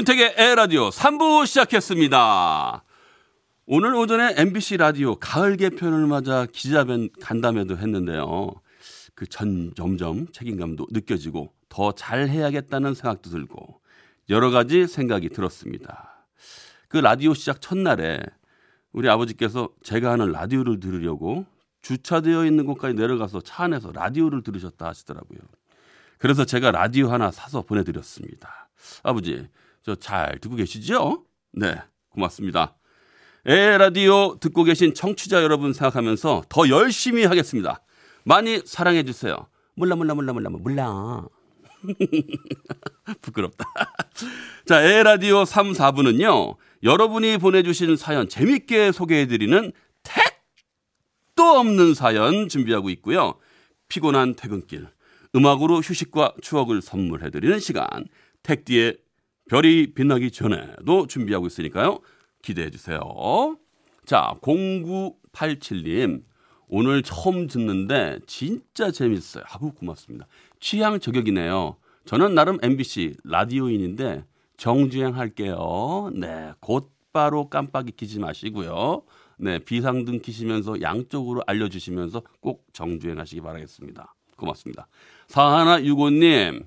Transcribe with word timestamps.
윤택의 0.00 0.34
에라디오 0.38 0.88
3부 0.88 1.46
시작했습니다. 1.46 2.84
오늘 3.66 3.94
오전에 3.94 4.32
MBC 4.38 4.78
라디오 4.78 5.16
가을 5.16 5.58
개편을 5.58 6.06
맞아 6.06 6.46
기자변 6.46 7.10
간담회도 7.20 7.76
했는데요. 7.76 8.50
그 9.14 9.26
전 9.26 9.74
점점 9.76 10.32
책임감도 10.32 10.86
느껴지고 10.90 11.52
더 11.68 11.92
잘해야겠다는 11.92 12.94
생각도 12.94 13.28
들고 13.28 13.82
여러 14.30 14.50
가지 14.50 14.86
생각이 14.86 15.28
들었습니다. 15.28 16.24
그 16.88 16.96
라디오 16.96 17.34
시작 17.34 17.60
첫날에 17.60 18.20
우리 18.92 19.06
아버지께서 19.06 19.68
제가 19.82 20.12
하는 20.12 20.32
라디오를 20.32 20.80
들으려고 20.80 21.44
주차되어 21.82 22.46
있는 22.46 22.64
곳까지 22.64 22.94
내려가서 22.94 23.42
차 23.42 23.64
안에서 23.64 23.92
라디오를 23.92 24.42
들으셨다 24.42 24.86
하시더라고요. 24.86 25.40
그래서 26.16 26.46
제가 26.46 26.70
라디오 26.70 27.10
하나 27.10 27.30
사서 27.30 27.60
보내드렸습니다. 27.62 28.70
아버지, 29.02 29.46
저 29.84 29.96
잘 29.96 30.38
듣고 30.40 30.56
계시죠? 30.56 31.24
네, 31.52 31.80
고맙습니다. 32.10 32.76
에 33.46 33.78
라디오 33.78 34.38
듣고 34.38 34.64
계신 34.64 34.92
청취자 34.94 35.42
여러분 35.42 35.72
생각하면서 35.72 36.44
더 36.48 36.68
열심히 36.68 37.24
하겠습니다. 37.24 37.82
많이 38.24 38.60
사랑해 38.66 39.02
주세요. 39.02 39.48
몰라 39.74 39.96
몰라 39.96 40.14
몰라 40.14 40.32
몰라 40.34 40.50
몰라. 40.50 41.24
부끄럽다. 43.22 43.64
자, 44.66 44.82
에 44.82 45.02
라디오 45.02 45.46
3, 45.46 45.72
4부는요. 45.72 46.56
여러분이 46.82 47.38
보내주신 47.38 47.96
사연 47.96 48.28
재밌게 48.28 48.92
소개해드리는 48.92 49.72
택도 50.02 51.42
없는 51.42 51.94
사연 51.94 52.48
준비하고 52.50 52.90
있고요. 52.90 53.38
피곤한 53.88 54.36
퇴근길, 54.36 54.86
음악으로 55.34 55.80
휴식과 55.80 56.34
추억을 56.42 56.82
선물해드리는 56.82 57.58
시간, 57.58 58.06
택디의 58.42 58.98
별이 59.50 59.94
빛나기 59.94 60.30
전에도 60.30 61.08
준비하고 61.08 61.48
있으니까요. 61.48 61.98
기대해 62.40 62.70
주세요. 62.70 63.00
자, 64.06 64.36
0987님. 64.42 66.22
오늘 66.68 67.02
처음 67.02 67.48
듣는데 67.48 68.20
진짜 68.28 68.92
재밌어요. 68.92 69.42
아우 69.48 69.72
고맙습니다. 69.72 70.28
취향 70.60 71.00
저격이네요. 71.00 71.74
저는 72.04 72.36
나름 72.36 72.58
MBC 72.62 73.16
라디오인인데 73.24 74.24
정주행 74.56 75.16
할게요. 75.16 76.12
네, 76.14 76.52
곧바로 76.60 77.48
깜빡이 77.48 77.90
키지 77.90 78.20
마시고요. 78.20 79.02
네, 79.36 79.58
비상등 79.58 80.20
키시면서 80.20 80.80
양쪽으로 80.80 81.42
알려주시면서 81.48 82.22
꼭 82.38 82.68
정주행 82.72 83.18
하시기 83.18 83.40
바라겠습니다. 83.40 84.14
고맙습니다. 84.36 84.86
사하나65님, 85.26 86.66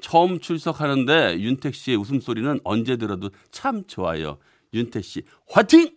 처음 0.00 0.40
출석하는데 0.40 1.40
윤택 1.40 1.74
씨의 1.74 1.96
웃음소리는 1.96 2.60
언제 2.64 2.96
들어도 2.96 3.30
참 3.50 3.84
좋아요. 3.86 4.38
윤택 4.74 5.04
씨, 5.04 5.22
화팅! 5.48 5.90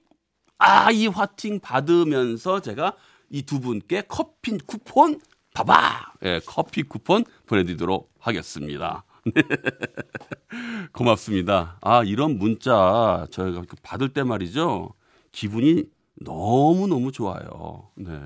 아, 0.58 0.92
이 0.92 1.08
화팅 1.08 1.60
받으면서 1.60 2.62
제가 2.62 2.96
이 3.30 3.44
두 3.44 3.60
분께 3.60 4.04
커피 4.08 4.58
쿠폰, 4.60 5.20
봐봐! 5.54 6.14
예, 6.24 6.42
커피 6.46 6.84
쿠폰 6.84 7.24
보내드리도록 7.46 8.12
하겠습니다. 8.20 9.04
고맙습니다. 10.94 11.78
아, 11.82 12.04
이런 12.04 12.38
문자 12.38 13.28
저희가 13.32 13.64
받을 13.84 14.10
때 14.10 14.24
말이죠. 14.24 14.94
기분이 15.32 15.86
너무너무 16.16 17.12
좋아요. 17.12 17.90
네. 17.96 18.20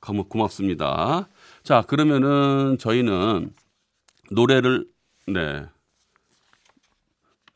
고맙습니다. 0.00 1.28
자, 1.62 1.82
그러면은 1.82 2.76
저희는 2.78 3.54
노래를, 4.30 4.86
네. 5.26 5.66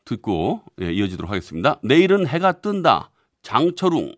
듣고 0.05 0.61
예, 0.81 0.91
이어지도록 0.91 1.29
하겠습니다. 1.29 1.79
내일은 1.83 2.25
해가 2.27 2.53
뜬다. 2.53 3.11
장철웅. 3.43 4.15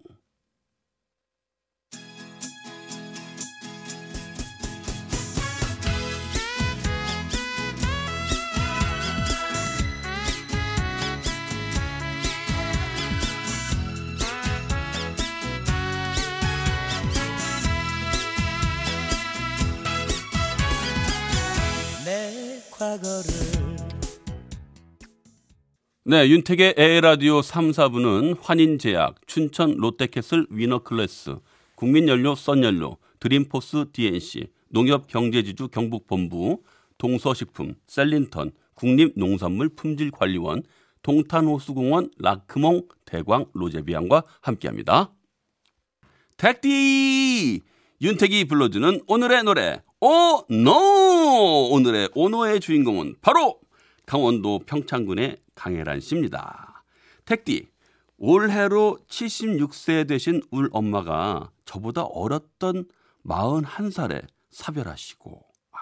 네, 26.11 26.27
윤택의 26.27 26.73
에헤라디오 26.75 27.41
3, 27.41 27.71
4부는 27.71 28.35
환인제약, 28.41 29.25
춘천 29.27 29.77
롯데캐슬 29.77 30.45
위너클래스, 30.49 31.37
국민연료 31.75 32.35
썬연료, 32.35 32.97
드림포스 33.21 33.85
DNC, 33.93 34.47
농협경제지주 34.71 35.69
경북본부, 35.69 36.63
동서식품, 36.97 37.75
셀린턴, 37.87 38.51
국립농산물 38.73 39.69
품질관리원, 39.69 40.63
동탄호수공원 41.01 42.11
라크몽 42.19 42.89
대광 43.05 43.45
로제비앙과 43.53 44.23
함께합니다. 44.41 45.13
택디! 46.35 47.61
윤택이 48.01 48.49
불러주는 48.49 48.99
오늘의 49.07 49.43
노래, 49.43 49.81
오, 50.01 50.45
노! 50.49 51.69
오늘의 51.71 52.09
오노의 52.15 52.59
주인공은 52.59 53.15
바로 53.21 53.61
강원도 54.05 54.59
평창군의 54.65 55.37
강혜란 55.61 55.99
씨입니다. 55.99 56.83
택디, 57.23 57.69
올해로 58.17 58.97
76세 59.07 60.07
되신 60.07 60.41
울 60.49 60.71
엄마가 60.73 61.51
저보다 61.65 62.01
어렸던 62.01 62.85
41살에 63.23 64.25
사별하시고, 64.49 65.39
아, 65.71 65.77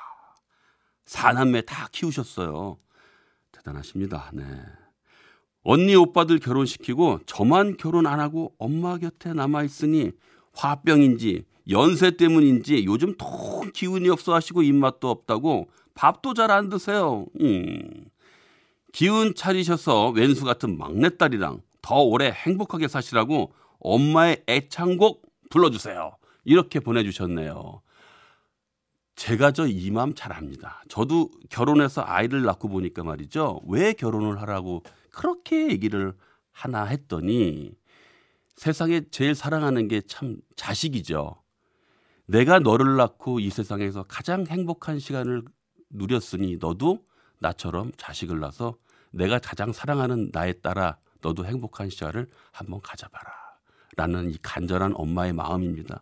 사남매 1.05 1.61
다 1.61 1.87
키우셨어요. 1.93 2.77
대단하십니다. 3.53 4.31
네. 4.33 4.43
언니 5.63 5.95
오빠들 5.95 6.39
결혼시키고 6.39 7.21
저만 7.25 7.77
결혼 7.77 8.05
안 8.05 8.19
하고 8.19 8.53
엄마 8.59 8.97
곁에 8.97 9.33
남아 9.33 9.63
있으니 9.63 10.11
화병인지 10.53 11.45
연세 11.69 12.11
때문인지 12.11 12.83
요즘 12.83 13.15
통 13.17 13.71
기운이 13.73 14.09
없어 14.09 14.33
하시고 14.33 14.61
입맛도 14.61 15.09
없다고 15.09 15.69
밥도 15.93 16.33
잘 16.33 16.51
안 16.51 16.67
드세요. 16.69 17.27
음. 17.39 17.98
기운 18.91 19.35
차리셔서 19.35 20.09
왼수 20.11 20.45
같은 20.45 20.77
막내딸이랑 20.77 21.61
더 21.81 22.01
오래 22.01 22.31
행복하게 22.31 22.87
사시라고 22.87 23.53
엄마의 23.79 24.43
애창곡 24.47 25.21
불러주세요. 25.49 26.17
이렇게 26.43 26.79
보내주셨네요. 26.79 27.81
제가 29.15 29.51
저 29.51 29.67
이 29.67 29.91
마음 29.91 30.13
잘 30.15 30.31
압니다. 30.33 30.83
저도 30.87 31.29
결혼해서 31.49 32.03
아이를 32.05 32.43
낳고 32.43 32.69
보니까 32.69 33.03
말이죠. 33.03 33.61
왜 33.67 33.93
결혼을 33.93 34.41
하라고 34.41 34.83
그렇게 35.11 35.69
얘기를 35.69 36.13
하나 36.51 36.85
했더니 36.85 37.71
세상에 38.55 39.01
제일 39.11 39.35
사랑하는 39.35 39.87
게 39.87 40.01
참 40.07 40.37
자식이죠. 40.55 41.41
내가 42.27 42.59
너를 42.59 42.95
낳고 42.95 43.39
이 43.39 43.49
세상에서 43.49 44.03
가장 44.03 44.45
행복한 44.47 44.99
시간을 44.99 45.43
누렸으니 45.89 46.57
너도 46.59 47.03
나처럼 47.39 47.91
자식을 47.97 48.39
낳아서 48.39 48.75
내가 49.11 49.39
가장 49.39 49.73
사랑하는 49.73 50.29
나에 50.31 50.53
따라 50.53 50.97
너도 51.21 51.45
행복한 51.45 51.89
시간을 51.89 52.27
한번 52.51 52.81
가져봐라. 52.81 53.31
라는 53.97 54.31
이 54.31 54.37
간절한 54.41 54.93
엄마의 54.95 55.33
마음입니다. 55.33 56.01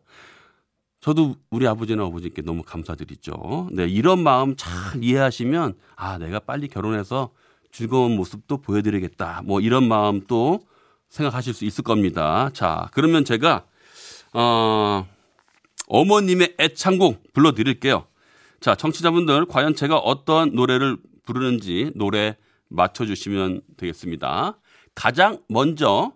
저도 1.00 1.36
우리 1.50 1.68
아버지나 1.68 2.04
아버지께 2.04 2.42
너무 2.42 2.63
감사드리죠. 2.63 3.69
네, 3.72 3.88
이런 3.88 4.19
마음 4.19 4.56
잘 4.56 5.04
이해하시면 5.04 5.75
아, 5.95 6.18
내가 6.18 6.39
빨리 6.39 6.68
결혼해서 6.68 7.31
즐거운 7.72 8.16
모습도 8.16 8.57
보여드리겠다. 8.57 9.42
뭐 9.45 9.62
이런 9.62 9.88
마음 9.88 10.25
또 10.28 10.60
생각하실 11.10 11.54
수 11.54 11.66
있을 11.66 11.84
겁니다. 11.84 12.50
자, 12.54 12.89
그러면 12.92 13.24
제가 13.24 13.66
어, 14.34 15.07
어머님의 15.88 16.56
애창곡 16.60 17.34
불러드릴게요. 17.34 18.06
자, 18.60 18.75
청취자분들 18.75 19.45
과연 19.45 19.75
제가 19.75 19.98
어떤 19.98 20.54
노래를 20.54 20.98
부르는지 21.27 21.91
노래 21.94 22.38
맞춰주시면 22.69 23.62
되겠습니다. 23.77 24.59
가장 24.95 25.44
먼저 25.47 26.13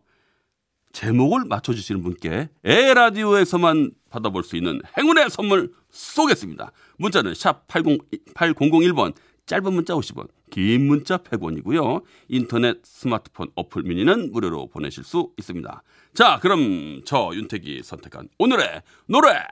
제목을 0.93 1.45
맞춰주시는 1.45 2.01
분께 2.01 2.49
에라디오에서만 2.63 3.91
받아볼 4.09 4.43
수 4.43 4.57
있는 4.57 4.81
행운의 4.97 5.29
선물 5.29 5.71
쏘겠습니다. 5.91 6.71
문자는 6.97 7.33
샵 7.33 7.67
80, 7.67 7.99
8001번, 8.33 9.13
짧은 9.45 9.73
문자 9.73 9.93
50원, 9.93 10.27
긴 10.49 10.87
문자 10.87 11.17
100원이고요. 11.17 12.03
인터넷 12.27 12.79
스마트폰 12.83 13.49
어플 13.55 13.83
미니는 13.83 14.31
무료로 14.31 14.67
보내실 14.67 15.03
수 15.03 15.31
있습니다. 15.37 15.83
자, 16.13 16.39
그럼 16.41 17.01
저 17.05 17.31
윤택이 17.33 17.81
선택한 17.83 18.29
오늘의 18.37 18.81
노래 19.07 19.43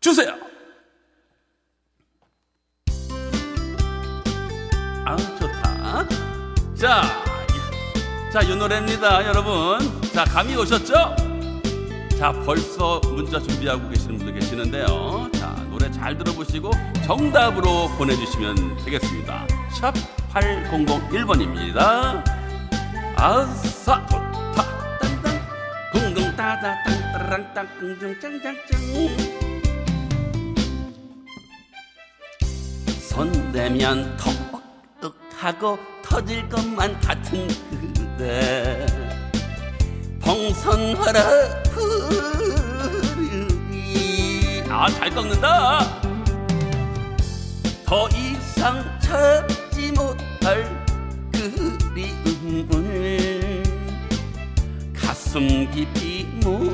주세요. 0.00 0.36
아, 5.04 5.16
좋다. 5.16 6.06
자, 6.74 7.02
이- 7.50 8.32
자, 8.32 8.40
이 8.42 8.56
노래입니다, 8.56 9.24
여러분. 9.26 9.78
자, 10.12 10.24
감이 10.24 10.54
오셨죠? 10.56 11.14
자, 12.18 12.32
벌써 12.46 13.00
문자 13.04 13.38
준비하고 13.40 13.88
계시는 13.90 14.16
분들 14.18 14.34
계시는데요. 14.40 15.28
자, 15.34 15.54
노래 15.70 15.90
잘 15.90 16.16
들어보시고 16.16 16.70
정답으로 17.04 17.88
보내주시면 17.98 18.76
되겠습니다. 18.84 19.46
샵 19.72 19.92
8001번입니다. 20.32 22.22
아싸, 23.16 24.06
좋다. 24.06 24.98
땅땅, 25.00 25.40
쿵쿵 25.92 26.36
따다, 26.36 26.82
땅따랑 26.84 27.54
땅, 27.54 27.68
쿵중 27.78 28.20
짱짱짱. 28.20 29.44
손대면 33.00 34.16
톡톡 34.16 34.43
하고 35.44 35.78
터질 36.02 36.48
것만 36.48 36.98
같은 37.02 37.46
그대 37.68 38.86
봉선화라 40.18 41.62
부르니 41.64 43.04
아잘 44.70 45.10
꺾는다. 45.10 46.00
더 47.84 48.08
이상 48.08 48.82
찾지 49.00 49.92
못할 49.92 50.86
그리움을 51.92 53.62
가슴 54.96 55.70
깊이 55.70 56.24
물 56.40 56.73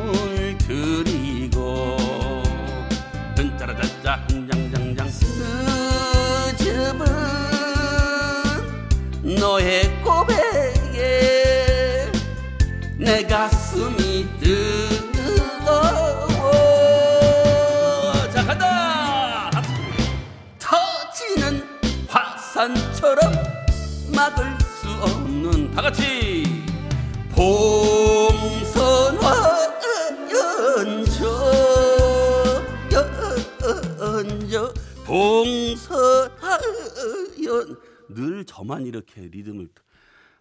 저만 38.60 38.86
이렇게 38.86 39.22
리듬을 39.22 39.68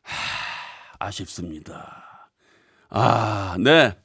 하, 0.01 1.07
아쉽습니다. 1.07 2.29
아, 2.89 3.55
네. 3.57 3.95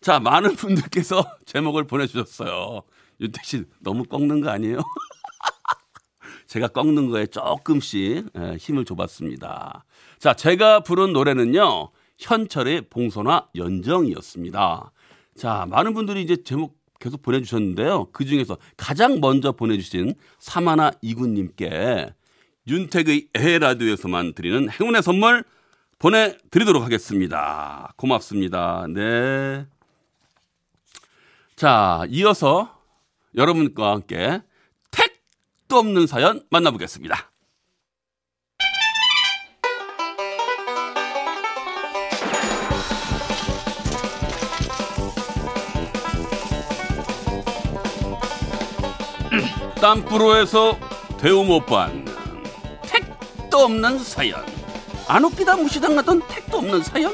자, 0.00 0.20
많은 0.20 0.54
분들께서 0.54 1.24
제목을 1.44 1.88
보내주셨어요. 1.88 2.82
윤택 3.20 3.44
씨 3.44 3.64
너무 3.80 4.04
꺾는 4.04 4.42
거 4.42 4.50
아니에요? 4.50 4.78
제가 6.46 6.68
꺾는 6.68 7.10
거에 7.10 7.26
조금씩 7.26 8.30
예, 8.38 8.56
힘을 8.60 8.84
줘봤습니다. 8.84 9.86
자, 10.20 10.34
제가 10.34 10.84
부른 10.84 11.12
노래는요, 11.12 11.90
현철의 12.18 12.90
봉선화 12.90 13.48
연정이었습니다. 13.56 14.92
자, 15.34 15.66
많은 15.68 15.94
분들이 15.94 16.22
이제 16.22 16.44
제목 16.44 16.80
계속 17.00 17.22
보내주셨는데요. 17.22 18.10
그 18.12 18.24
중에서 18.24 18.56
가장 18.76 19.18
먼저 19.20 19.50
보내주신 19.50 20.14
사마나 20.38 20.92
이군님께 21.02 22.14
윤택의 22.66 23.28
에라디오에서만 23.34 24.34
드리는 24.34 24.68
행운의 24.70 25.02
선물 25.02 25.44
보내드리도록 25.98 26.82
하겠습니다. 26.82 27.92
고맙습니다. 27.96 28.86
네. 28.88 29.66
자, 31.56 32.04
이어서 32.08 32.82
여러분과 33.36 33.92
함께 33.92 34.42
택도 34.90 35.76
없는 35.76 36.06
사연 36.06 36.42
만나보겠습니다. 36.50 37.30
땀프로에서 49.80 50.78
대우 51.18 51.44
못 51.44 51.66
받는 51.66 52.11
택도 53.52 53.64
없는 53.64 53.98
사연. 53.98 54.42
안 55.06 55.24
웃기다 55.24 55.56
무시당 55.56 55.98
하던 55.98 56.22
택도 56.26 56.56
없는 56.56 56.82
사연? 56.82 57.12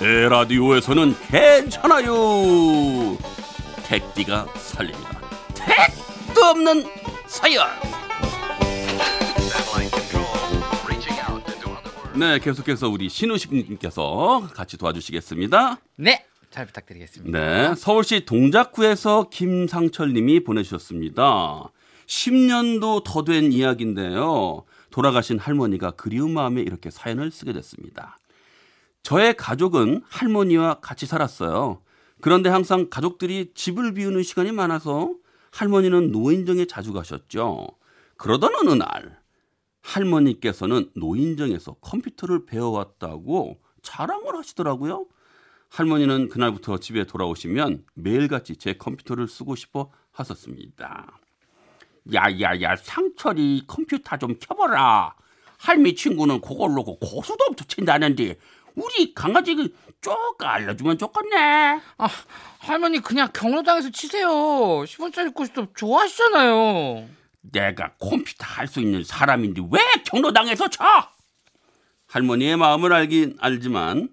에 0.00 0.26
라디오에서는 0.30 1.14
괜찮아요. 1.28 2.14
택디가 3.84 4.46
살립니다. 4.56 5.20
택도 5.54 6.42
없는 6.42 6.84
사연. 7.26 7.66
네, 12.14 12.38
계속해서 12.38 12.88
우리 12.88 13.10
신우식님께서 13.10 14.48
같이 14.54 14.78
도와주시겠습니다. 14.78 15.80
네, 15.96 16.24
잘 16.50 16.64
부탁드리겠습니다. 16.64 17.38
네, 17.38 17.74
서울시 17.76 18.24
동작구에서 18.24 19.28
김상철 19.30 20.14
님이 20.14 20.42
보내주셨습니다. 20.42 21.70
10년도 22.06 23.04
더 23.04 23.22
된 23.22 23.52
이야기인데요. 23.52 24.64
돌아가신 24.90 25.38
할머니가 25.38 25.92
그리운 25.92 26.32
마음에 26.32 26.60
이렇게 26.60 26.90
사연을 26.90 27.30
쓰게 27.30 27.52
됐습니다. 27.52 28.18
저의 29.02 29.36
가족은 29.36 30.02
할머니와 30.08 30.80
같이 30.80 31.06
살았어요. 31.06 31.82
그런데 32.20 32.50
항상 32.50 32.88
가족들이 32.90 33.52
집을 33.54 33.94
비우는 33.94 34.22
시간이 34.22 34.52
많아서 34.52 35.14
할머니는 35.52 36.12
노인정에 36.12 36.66
자주 36.66 36.92
가셨죠. 36.92 37.68
그러던 38.16 38.54
어느 38.56 38.70
날 38.70 39.18
할머니께서는 39.82 40.90
노인정에서 40.96 41.74
컴퓨터를 41.74 42.44
배워왔다고 42.44 43.60
자랑을 43.82 44.36
하시더라고요. 44.36 45.06
할머니는 45.70 46.28
그날부터 46.28 46.78
집에 46.78 47.04
돌아오시면 47.04 47.84
매일같이 47.94 48.56
제 48.56 48.74
컴퓨터를 48.74 49.28
쓰고 49.28 49.54
싶어 49.54 49.90
하셨습니다. 50.12 51.20
야야야 52.12 52.76
상철이 52.76 53.64
컴퓨터 53.66 54.16
좀 54.16 54.36
켜봐라. 54.38 55.14
할미 55.58 55.94
친구는 55.94 56.40
그걸로 56.40 56.84
고수도 56.84 57.44
없어 57.50 57.64
친다는데 57.66 58.36
우리 58.74 59.12
강아지 59.14 59.56
쭉 60.00 60.36
알려주면 60.40 60.98
좋겠네. 60.98 61.80
아, 61.98 62.08
할머니 62.60 63.00
그냥 63.00 63.28
경로당에서 63.34 63.90
치세요. 63.90 64.28
10원짜리 64.28 65.34
고스톱 65.34 65.76
좋아하시잖아요. 65.76 67.08
내가 67.40 67.94
컴퓨터 67.98 68.44
할 68.46 68.68
수 68.68 68.80
있는 68.80 69.02
사람인데 69.02 69.62
왜 69.70 69.80
경로당에서 70.04 70.68
쳐? 70.70 70.84
할머니의 72.06 72.56
마음을 72.56 72.92
알긴 72.92 73.36
알지만 73.40 74.08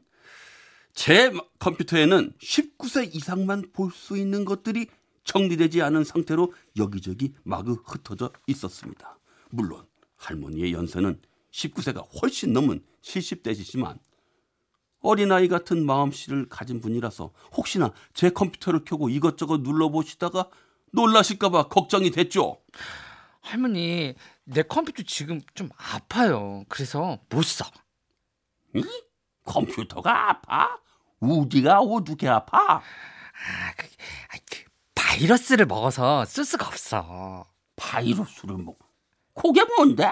제 0.94 1.32
컴퓨터에는 1.60 2.34
19세 2.42 3.14
이상만 3.14 3.72
볼 3.74 3.92
수 3.92 4.18
있는 4.18 4.46
것들이 4.46 4.88
정리되지 5.26 5.82
않은 5.82 6.04
상태로 6.04 6.54
여기저기 6.78 7.34
마구 7.44 7.74
흩어져 7.86 8.32
있었습니다. 8.48 9.20
물론 9.50 9.86
할머니의 10.16 10.74
연세는 10.74 11.20
19세가 11.52 12.06
훨씬 12.22 12.54
넘은 12.54 12.84
70대시지만 13.02 14.00
어린아이 15.02 15.48
같은 15.48 15.86
마음씨를 15.86 16.50
가진 16.50 16.80
분이라서 16.80 17.32
혹시나 17.56 17.92
제 18.14 18.30
컴퓨터를 18.30 18.86
켜고 18.86 19.10
이것저것 19.10 19.62
눌러보시다가 19.62 20.50
놀라실까봐 20.92 21.68
걱정이 21.68 22.10
됐죠. 22.10 22.62
할머니, 23.42 24.16
내 24.46 24.64
컴퓨터 24.64 25.04
지금 25.04 25.42
좀 25.54 25.70
아파요. 25.78 26.66
그래서 26.70 27.20
못 27.30 27.44
써. 27.44 27.66
응? 28.76 28.82
컴퓨터가 29.44 30.30
아파? 30.32 30.80
우디가 31.20 31.80
어떻게 31.82 32.28
아파? 32.28 32.78
아, 32.78 33.74
그, 33.78 33.86
아, 33.86 34.38
그 34.50 34.65
바이러스를 35.16 35.66
먹어서 35.66 36.26
쓸 36.26 36.44
수가 36.44 36.68
없어. 36.68 37.46
바이러스를 37.78 38.58
먹. 38.58 38.78
그게 39.34 39.64
뭔데? 39.64 40.12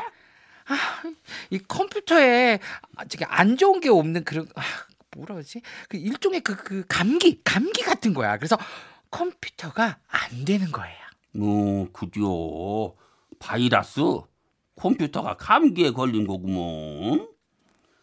이 1.50 1.60
컴퓨터에 1.60 2.60
아, 2.96 3.06
저기 3.06 3.26
안 3.26 3.58
좋은 3.58 3.82
게 3.82 3.90
없는 3.90 4.24
그런 4.24 4.48
아, 4.56 4.62
뭐라 5.18 5.36
그러지? 5.36 5.62
그 5.90 5.98
일종의 5.98 6.40
그, 6.40 6.56
그 6.56 6.86
감기, 6.88 7.42
감기 7.44 7.82
같은 7.82 8.14
거야. 8.14 8.38
그래서 8.38 8.58
컴퓨터가 9.12 10.00
안 10.08 10.46
되는 10.46 10.72
거예요. 10.72 10.98
뭐 11.34 11.92
그죠. 11.92 12.96
바이러스 13.40 14.00
컴퓨터가 14.78 15.36
감기에 15.36 15.92
걸린 15.92 16.26
거구먼. 16.26 17.28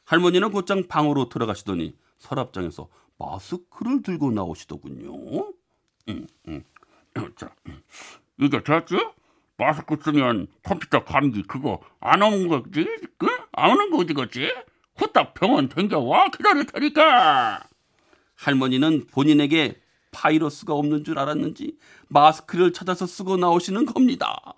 할머니는 0.04 0.52
곧장 0.52 0.86
방으로 0.86 1.30
들어가시더니 1.30 1.96
서랍장에서 2.18 2.88
마스크를 3.16 4.02
들고 4.02 4.32
나오시더군요. 4.32 5.52
음, 6.08 6.26
음. 6.48 6.64
이게 8.40 8.62
됐지? 8.62 8.98
마스크 9.56 9.96
쓰면 10.02 10.46
컴퓨터 10.62 11.04
감기 11.04 11.42
그거 11.42 11.80
안 12.00 12.22
오는 12.22 12.48
거지? 12.48 12.86
그? 13.18 13.26
안 13.52 13.70
오는 13.70 13.90
거지, 13.90 14.14
그지? 14.14 14.52
후딱 14.96 15.34
병원 15.34 15.68
댕겨와 15.68 16.28
기다릴 16.28 16.66
테니까. 16.66 17.62
할머니는 18.36 19.06
본인에게 19.12 19.80
바이러스가 20.12 20.74
없는 20.74 21.04
줄 21.04 21.18
알았는지 21.18 21.76
마스크를 22.08 22.72
찾아서 22.72 23.06
쓰고 23.06 23.36
나오시는 23.36 23.86
겁니다. 23.86 24.54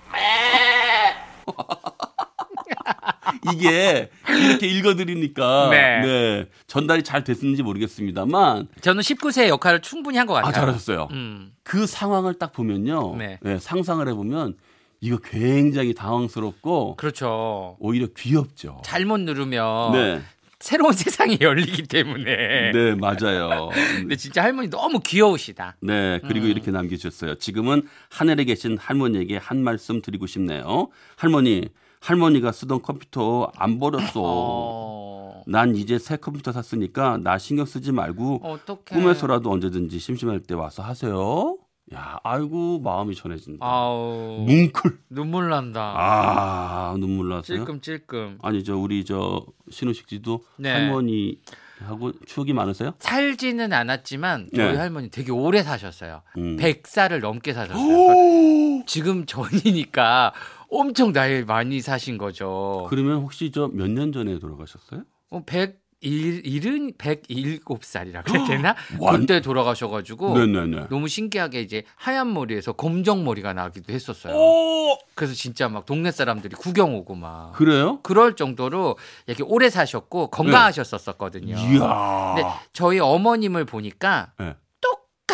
이게 3.53 4.11
이렇게 4.37 4.67
읽어드리니까 4.67 5.69
네. 5.71 6.01
네, 6.01 6.47
전달이 6.67 7.03
잘 7.03 7.25
됐는지 7.25 7.63
모르겠습니다만 7.63 8.69
저는 8.81 9.03
19세의 9.03 9.49
역할을 9.49 9.81
충분히 9.83 10.19
한 10.19 10.27
것 10.27 10.35
같아요. 10.35 10.49
아 10.51 10.53
잘하셨어요. 10.53 11.09
음. 11.13 11.53
그 11.63 11.87
상황을 11.87 12.35
딱 12.35 12.53
보면요, 12.53 13.17
네. 13.17 13.39
네, 13.43 13.59
상상을 13.59 14.07
해보면 14.09 14.55
이거 15.01 15.19
굉장히 15.19 15.95
당황스럽고 15.95 16.97
그렇죠. 16.97 17.77
오히려 17.81 18.07
귀엽죠. 18.17 18.83
잘못 18.85 19.19
누르면 19.19 19.93
네, 19.93 20.23
새로운 20.61 20.93
세상이 20.95 21.39
열리기 21.41 21.83
때문에. 21.89 22.71
네 22.73 22.95
맞아요. 22.95 23.71
근데 23.97 24.15
진짜 24.15 24.45
할머니 24.45 24.71
너무 24.71 25.01
귀여우시다. 25.01 25.77
네, 25.81 26.21
그리고 26.29 26.47
이렇게 26.47 26.71
남기셨어요. 26.71 27.35
지금은 27.39 27.83
하늘에 28.11 28.45
계신 28.45 28.79
할머니에게 28.79 29.39
한 29.39 29.65
말씀 29.65 30.01
드리고 30.03 30.29
싶네요. 30.29 30.89
할머니, 31.17 31.69
할머니가 32.03 32.51
쓰던 32.53 32.83
컴퓨터 32.83 33.51
안 33.57 33.79
버렸어. 33.79 34.13
어. 34.17 35.43
난 35.47 35.77
이제 35.77 35.99
새 35.99 36.17
컴퓨터 36.17 36.51
샀으니까 36.53 37.19
나 37.23 37.39
신경 37.39 37.65
쓰지 37.65 37.93
말고 37.93 38.41
어떡해. 38.43 39.01
꿈에서라도 39.01 39.51
언제든지 39.51 39.99
심심할 39.99 40.41
때 40.41 40.55
와서 40.55 40.83
하세요. 40.83 41.57
야, 41.95 42.19
아이고 42.25 42.81
마음이 42.81 43.15
전해진다. 43.15 43.65
아우. 43.65 44.45
뭉클. 44.47 44.99
눈물 45.11 45.49
난다. 45.51 45.95
아, 45.97 46.97
눈물 46.99 47.29
났어요. 47.29 47.43
찔끔찔끔. 47.59 48.39
아니 48.43 48.65
저 48.65 48.77
우리 48.77 49.05
저 49.05 49.45
신우식 49.71 50.09
씨도 50.09 50.43
네. 50.57 50.73
할머니 50.73 51.39
하고 51.87 52.13
추억이 52.27 52.53
많으세요? 52.53 52.95
살지는 53.01 53.73
않았지만 53.73 54.49
저희 54.55 54.73
네. 54.73 54.79
할머니 54.79 55.11
되게 55.11 55.33
오래 55.33 55.63
사셨어요. 55.63 56.23
음. 56.39 56.57
100살을 56.57 57.21
넘게 57.21 57.53
사셨어요. 57.53 58.85
지금 58.87 59.27
전이니까 59.27 60.33
엄청 60.73 61.13
나이 61.13 61.45
많이 61.45 61.81
사신 61.81 62.17
거죠. 62.19 62.87
그러면 62.89 63.19
혹시 63.19 63.51
저 63.51 63.69
몇 63.73 63.89
년 63.91 64.11
전에 64.13 64.39
돌아가셨어요? 64.39 65.03
어, 65.31 65.43
101, 65.45 66.47
일은 66.47 66.93
107살이라 66.95 68.25
그래야 68.25 68.45
되나? 68.49 68.75
완- 68.99 69.21
그때 69.21 69.41
돌아가셔가지고 69.41 70.39
네네네. 70.39 70.87
너무 70.89 71.09
신기하게 71.09 71.61
이제 71.61 71.85
하얀 71.97 72.33
머리에서 72.33 72.73
검정 72.73 73.25
머리가 73.25 73.53
나기도 73.53 73.93
했었어요. 73.93 74.35
오, 74.35 74.99
그래서 75.15 75.35
진짜 75.35 75.69
막 75.69 75.85
동네 75.87 76.11
사람들이 76.11 76.57
구경 76.57 76.95
오고 76.97 77.15
막 77.17 77.53
그래요? 77.53 78.01
그럴 78.03 78.35
정도로 78.37 78.97
이렇게 79.27 79.43
오래 79.43 79.69
사셨고 79.71 80.29
건강하셨었거든요. 80.29 81.55
네. 81.57 81.79
근데 81.79 82.49
저희 82.73 82.99
어머님을 82.99 83.65
보니까 83.67 84.33
네. 84.39 84.57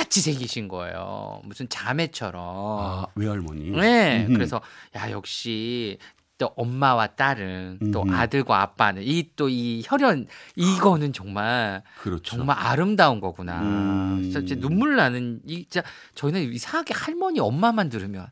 똑같이 0.09 0.21
생기신 0.23 0.69
거예요. 0.69 1.41
무슨 1.45 1.69
자매처럼. 1.69 2.43
아, 2.43 3.07
외할머니. 3.15 3.71
네. 3.71 4.25
음흠. 4.27 4.33
그래서 4.35 4.61
야 4.97 5.11
역시 5.11 5.99
또 6.39 6.47
엄마와 6.57 7.09
딸은 7.09 7.91
또 7.93 8.03
음흠. 8.03 8.15
아들과 8.15 8.63
아빠는 8.63 9.03
이 9.05 9.31
또 9.37 9.49
이 9.51 9.83
혈연 9.85 10.27
이거는 10.57 11.13
정말 11.13 11.83
그렇죠. 12.01 12.23
정말 12.37 12.57
아름다운 12.59 13.21
거구나. 13.21 13.61
음. 13.61 14.21
진짜, 14.23 14.41
진짜 14.41 14.55
눈물 14.57 14.97
나는 14.97 15.41
이 15.47 15.67
진짜 15.69 15.83
저희는 16.15 16.53
이상하게 16.55 16.95
할머니 16.95 17.39
엄마만 17.41 17.89
들으면 17.91 18.29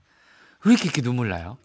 왜 0.65 0.73
이렇게, 0.73 0.85
이렇게 0.87 1.03
눈물 1.03 1.29
나요? 1.29 1.59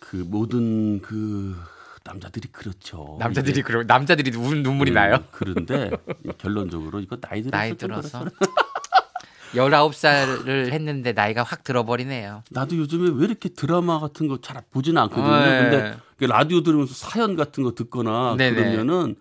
그 0.00 0.16
모든 0.16 1.00
그 1.02 1.60
남자들이 2.04 2.48
그렇죠. 2.52 3.16
남자들이 3.20 3.60
그러 3.62 3.82
남자들이 3.82 4.34
우는 4.34 4.62
눈물이 4.62 4.92
음, 4.92 4.94
나요? 4.94 5.24
그런데 5.30 5.90
결론적으로 6.38 7.00
이거 7.00 7.16
나이 7.16 7.42
들어서 7.42 7.56
나이 7.56 7.68
좀 7.70 7.76
들어서 7.78 8.18
그렇더라. 8.20 8.67
19살을 9.54 10.72
했는데 10.72 11.12
나이가 11.12 11.42
확 11.42 11.64
들어버리네요. 11.64 12.42
나도 12.50 12.76
요즘에 12.76 13.10
왜 13.14 13.24
이렇게 13.26 13.48
드라마 13.48 13.98
같은 14.00 14.28
거 14.28 14.38
잘 14.40 14.62
보지는 14.70 15.00
않거든요. 15.02 15.40
네. 15.40 15.58
근데 15.58 15.96
그 16.18 16.24
라디오 16.24 16.62
들으면서 16.62 16.94
사연 16.94 17.36
같은 17.36 17.62
거 17.64 17.74
듣거나 17.74 18.36
네네. 18.36 18.54
그러면은 18.56 19.16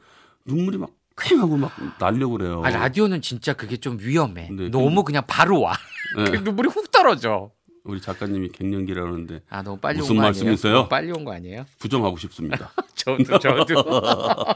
눈물이 0.45 0.77
막 0.77 0.89
쾌하고 1.17 1.57
막 1.57 1.71
날려고 1.99 2.37
그래요. 2.37 2.61
아, 2.63 2.69
라디오는 2.69 3.21
진짜 3.21 3.53
그게 3.53 3.77
좀 3.77 3.97
위험해. 3.99 4.49
네, 4.51 4.69
너무 4.69 5.03
그냥 5.03 5.23
바로 5.27 5.61
와. 5.61 5.73
네. 6.15 6.23
그 6.25 6.37
눈물이 6.43 6.69
훅 6.69 6.91
떨어져. 6.91 7.51
우리 7.87 8.01
작가님이 8.01 8.49
갱년기라 8.49 9.01
그러는데 9.01 9.41
아 9.49 9.61
너무 9.63 9.77
빨리 9.77 9.97
무슨 9.99 10.17
말씀이세요? 10.17 10.87
빨리 10.89 11.11
온 11.11 11.23
거 11.25 11.33
아니에요? 11.33 11.65
부정하고 11.79 12.17
싶습니다. 12.17 12.71
저도 12.95 13.39
저도. 13.39 13.79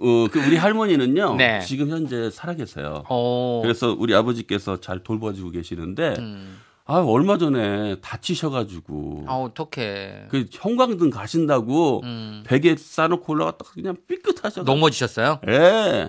어, 0.00 0.26
그 0.30 0.38
우리 0.46 0.56
할머니는요. 0.56 1.36
네. 1.36 1.60
지금 1.60 1.88
현재 1.90 2.30
살아계세요. 2.30 3.04
어. 3.08 3.60
그래서 3.62 3.94
우리 3.98 4.14
아버지께서 4.14 4.80
잘 4.80 5.02
돌봐주고 5.02 5.50
계시는데 5.50 6.14
음. 6.18 6.58
아 6.84 6.98
얼마 7.00 7.36
전에 7.36 7.96
다치셔가지고 8.00 9.24
아 9.28 9.34
어떡해. 9.34 10.26
그 10.30 10.46
형광등 10.50 11.10
가신다고 11.10 12.00
음. 12.04 12.42
베개 12.46 12.76
싸놓고 12.76 13.32
올라갔다가 13.32 13.70
그냥 13.72 13.96
삐끗하셔. 14.08 14.62
넘어지셨어요? 14.62 15.40
예. 15.48 15.52
어떡해. 15.52 16.08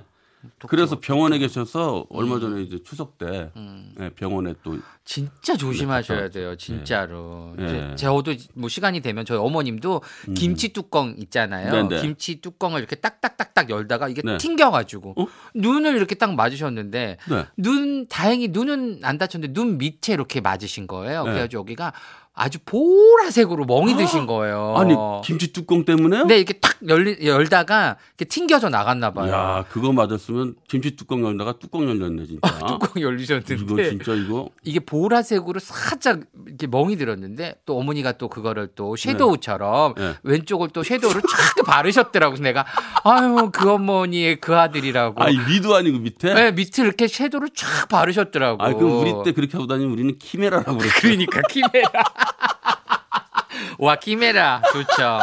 그래서 0.67 0.99
병원에 0.99 1.37
계셔서 1.37 2.05
얼마 2.09 2.39
전에 2.39 2.61
이제 2.61 2.81
추석 2.83 3.17
때 3.17 3.51
음. 3.57 3.93
예, 3.99 4.09
병원에 4.09 4.53
또 4.63 4.77
진짜 5.03 5.57
조심하셔야 5.57 6.21
네, 6.21 6.29
돼요, 6.29 6.55
진짜로. 6.55 7.53
네. 7.57 7.65
이제 7.65 7.95
저도 7.95 8.33
뭐 8.53 8.69
시간이 8.69 9.01
되면 9.01 9.25
저희 9.25 9.37
어머님도 9.37 10.01
김치 10.35 10.71
뚜껑 10.71 11.15
있잖아요. 11.17 11.73
음. 11.73 11.89
김치 11.89 12.39
뚜껑을 12.39 12.79
이렇게 12.79 12.95
딱딱딱딱 12.95 13.69
열다가 13.69 14.07
이게 14.07 14.21
네. 14.21 14.37
튕겨가지고 14.37 15.15
어? 15.17 15.27
눈을 15.55 15.95
이렇게 15.97 16.15
딱 16.15 16.33
맞으셨는데 16.35 17.17
네. 17.29 17.45
눈 17.57 18.07
다행히 18.07 18.47
눈은 18.47 19.01
안 19.03 19.17
다쳤는데 19.17 19.53
눈 19.53 19.77
밑에 19.77 20.13
이렇게 20.13 20.39
맞으신 20.39 20.87
거예요. 20.87 21.23
네. 21.25 21.31
그래가지고 21.31 21.59
여기가 21.61 21.93
아주 22.39 22.57
보라색으로 22.63 23.65
멍이 23.65 23.97
드신 23.97 24.25
거예요. 24.25 24.73
아니 24.77 24.95
김치 25.25 25.51
뚜껑 25.51 25.83
때문에요? 25.83 26.23
네 26.25 26.37
이렇게 26.37 26.53
탁 26.53 26.77
열리, 26.87 27.17
열다가 27.27 27.97
이렇게 28.17 28.23
튕겨져 28.23 28.69
나갔나 28.69 29.11
봐요. 29.11 29.29
야 29.29 29.65
그거 29.69 29.91
맞았으면 29.91 30.55
김치 30.69 30.95
뚜껑 30.95 31.21
열다가 31.25 31.59
뚜껑 31.59 31.83
열렸네 31.83 32.25
진짜. 32.25 32.57
뚜껑 32.59 33.01
열리셨는데 33.01 33.55
이거 33.55 33.83
진짜 33.83 34.13
이거 34.13 34.49
이게 34.63 34.79
보라색으로 34.79 35.59
살짝 35.59 36.21
이렇게 36.47 36.65
멍이 36.67 36.95
들었는데 36.95 37.55
또 37.65 37.77
어머니가 37.77 38.13
또 38.13 38.29
그거를 38.29 38.69
또 38.73 38.95
섀도우처럼 38.95 39.95
네. 39.95 40.13
왼쪽을 40.23 40.69
또 40.69 40.81
섀도우를 40.81 41.21
쫙 41.21 41.65
바르셨더라고 41.65 42.37
내가 42.37 42.65
아유 43.03 43.49
그 43.51 43.69
어머니의 43.69 44.37
그 44.39 44.55
아들이라고 44.55 45.21
아니 45.21 45.37
위도 45.37 45.75
아니고 45.75 45.99
밑에. 45.99 46.33
네, 46.33 46.51
밑에 46.53 46.83
이렇게 46.83 47.09
섀도우를 47.09 47.49
쫙 47.53 47.89
바르셨더라고 47.89 48.63
아 48.63 48.73
그럼 48.73 49.01
우리 49.01 49.11
때 49.25 49.33
그렇게 49.33 49.57
하고 49.57 49.67
다니면 49.67 49.91
우리는 49.91 50.17
키메라라고 50.17 50.77
그랬어. 50.77 51.01
그러니까 51.01 51.41
키메라 51.49 52.03
와 53.79 53.95
키메라 53.95 54.61
좋죠 54.71 55.19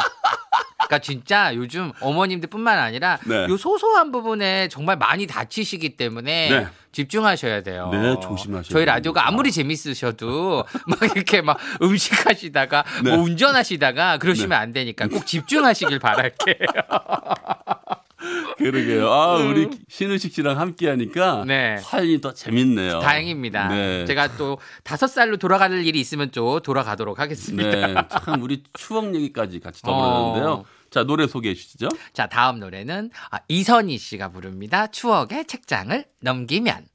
그러니까 0.87 0.99
진짜 1.01 1.55
요즘 1.55 1.93
어머님들뿐만 2.01 2.79
아니라 2.79 3.19
네. 3.25 3.47
요 3.49 3.57
소소한 3.57 4.13
부분에 4.13 4.69
정말 4.69 4.97
많이 4.97 5.27
다치시기 5.27 5.97
때문에 5.97 6.49
네. 6.49 6.69
집중하셔야 6.93 7.63
돼요. 7.63 7.91
네, 7.93 8.15
조심하셔야 8.21 8.71
저희 8.71 8.85
라디오가 8.87 9.21
됩니다. 9.21 9.29
아무리 9.29 9.53
재밌으셔도 9.53 10.65
막 10.87 11.03
이렇게 11.15 11.43
막 11.43 11.59
음식 11.83 12.27
하시다가 12.27 12.85
네. 13.05 13.11
뭐 13.11 13.25
운전하시다가 13.25 14.19
그러시면 14.19 14.59
안 14.59 14.73
되니까 14.73 15.09
꼭 15.09 15.27
집중하시길 15.27 15.99
바랄게요. 15.99 16.57
그러게요. 18.59 19.11
아 19.11 19.37
우리 19.37 19.69
신우식 19.89 20.33
씨랑 20.33 20.59
함께 20.59 20.89
하니까 20.89 21.43
음. 21.43 21.49
네. 21.49 21.77
사연이 21.79 22.21
더 22.21 22.33
재밌네요. 22.33 23.01
다행입니다. 23.01 23.69
네. 23.69 24.05
제가 24.07 24.37
또 24.37 24.59
다섯 24.83 25.07
살로 25.07 25.37
돌아갈 25.37 25.73
일이 25.85 26.01
있으면 26.01 26.31
또 26.31 26.61
돌아가도록 26.61 27.19
하겠습니다. 27.19 27.87
네, 27.87 27.95
참 28.25 28.43
우리 28.43 28.63
추억 28.73 29.15
얘기까지 29.15 29.61
같이 29.61 29.83
더불었는데요. 29.83 30.51
어. 30.53 30.65
자 30.91 31.03
노래 31.03 31.27
소개해 31.27 31.55
주시죠. 31.55 31.89
자, 32.13 32.27
다음 32.29 32.61
노래는 32.61 33.11
아, 33.31 33.39
이선희 33.49 33.99
씨가 33.99 34.31
부릅니다. 34.31 34.87
추억의 34.87 35.47
책장을 35.47 36.05
넘기면. 36.21 36.87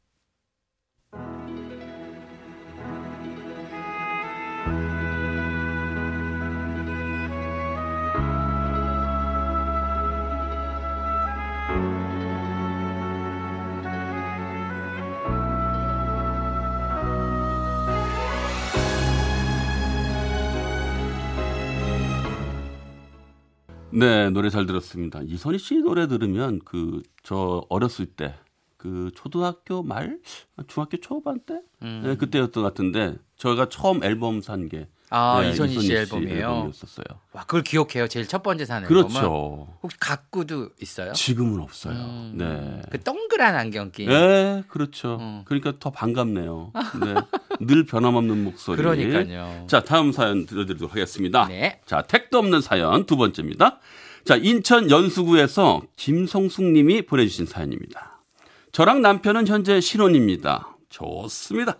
네, 23.93 24.29
노래 24.29 24.49
잘 24.49 24.65
들었습니다. 24.65 25.21
이선희 25.23 25.57
씨 25.57 25.75
노래 25.77 26.07
들으면 26.07 26.59
그 26.59 27.01
저 27.23 27.65
어렸을 27.69 28.05
때 28.07 28.33
그 28.77 29.11
초등학교 29.13 29.83
말 29.83 30.17
중학교 30.67 30.97
초반 30.97 31.39
때 31.45 31.61
네, 31.81 32.17
그때였던 32.17 32.63
것 32.63 32.69
같은데 32.69 33.15
저희가 33.37 33.69
처음 33.69 34.03
앨범 34.03 34.41
산게 34.41 34.87
아, 35.11 35.39
네, 35.43 35.51
이선희 35.51 35.79
씨 35.81 35.93
앨범이에요? 35.93 36.35
앨범이었었어요. 36.35 37.05
와, 37.33 37.41
그걸 37.43 37.61
기억해요. 37.61 38.07
제일 38.07 38.27
첫 38.27 38.41
번째 38.41 38.65
산 38.65 38.81
앨범은. 38.81 39.07
그렇죠. 39.07 39.67
혹시 39.83 39.97
가꾸도 39.99 40.69
있어요? 40.81 41.11
지금은 41.13 41.59
없어요. 41.59 41.93
음. 41.93 42.33
네. 42.37 42.81
그 42.89 43.03
동그란 43.03 43.53
안경 43.55 43.91
낀. 43.91 44.09
네, 44.09 44.63
그렇죠. 44.67 45.17
음. 45.19 45.41
그러니까 45.45 45.73
더 45.79 45.91
반갑네요. 45.91 46.71
네. 46.73 47.13
늘 47.67 47.85
변함없는 47.85 48.43
목소리. 48.43 48.77
그러니까요. 48.77 49.65
자, 49.67 49.83
다음 49.83 50.11
사연 50.11 50.45
들려드리도록 50.45 50.91
하겠습니다. 50.91 51.47
네. 51.47 51.79
자, 51.85 52.01
택도 52.01 52.37
없는 52.39 52.61
사연 52.61 53.05
두 53.05 53.17
번째입니다. 53.17 53.79
자, 54.25 54.35
인천 54.35 54.89
연수구에서 54.89 55.81
김성숙 55.95 56.63
님이 56.63 57.01
보내주신 57.03 57.45
사연입니다. 57.45 58.21
저랑 58.71 59.01
남편은 59.01 59.47
현재 59.47 59.81
신혼입니다. 59.81 60.77
좋습니다. 60.89 61.77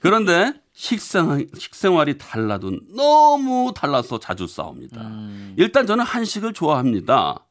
그런데 0.00 0.52
식생, 0.72 1.46
식생활이 1.56 2.18
달라도 2.18 2.72
너무 2.94 3.72
달라서 3.74 4.18
자주 4.18 4.46
싸웁니다. 4.46 5.00
음. 5.00 5.54
일단 5.56 5.86
저는 5.86 6.04
한식을 6.04 6.52
좋아합니다. 6.52 7.44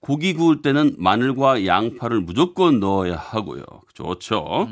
고기 0.00 0.34
구울 0.34 0.62
때는 0.62 0.94
마늘과 0.98 1.66
양파를 1.66 2.20
무조건 2.20 2.78
넣어야 2.78 3.16
하고요. 3.16 3.64
좋죠. 3.94 4.68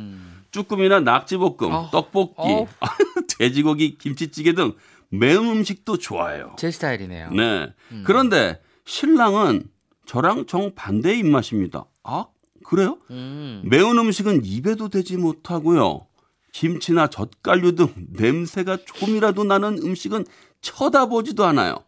쭈꾸미나 0.50 1.00
낙지볶음, 1.00 1.72
어. 1.72 1.90
떡볶이, 1.90 2.34
어. 2.38 2.66
돼지고기, 3.38 3.98
김치찌개 3.98 4.54
등 4.54 4.74
매운 5.08 5.48
음식도 5.48 5.98
좋아해요. 5.98 6.56
제 6.58 6.70
스타일이네요. 6.70 7.30
네. 7.30 7.72
그런데 8.04 8.60
신랑은 8.84 9.68
저랑 10.06 10.46
정반대의 10.46 11.18
입맛입니다. 11.18 11.84
아, 12.02 12.26
그래요? 12.64 12.98
음. 13.10 13.62
매운 13.64 13.98
음식은 13.98 14.42
입에도 14.44 14.88
대지 14.88 15.16
못하고요. 15.16 16.06
김치나 16.52 17.08
젓갈류 17.08 17.74
등 17.74 17.92
냄새가 18.12 18.78
조금이라도 18.78 19.44
나는 19.44 19.78
음식은 19.78 20.24
쳐다보지도 20.62 21.44
않아요. 21.44 21.84